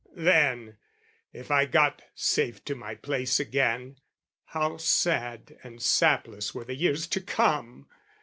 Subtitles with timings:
[0.17, 0.77] Then,
[1.31, 3.97] if I got safe to my place again,
[4.45, 7.87] How sad and sapless were the years to come!